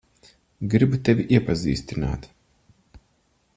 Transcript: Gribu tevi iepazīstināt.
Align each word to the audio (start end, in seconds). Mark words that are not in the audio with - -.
Gribu 0.73 0.99
tevi 1.09 1.27
iepazīstināt. 1.35 2.27